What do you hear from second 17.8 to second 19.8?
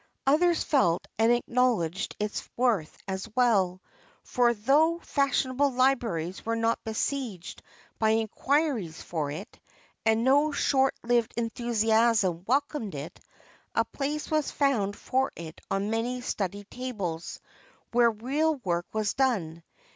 where real work was done.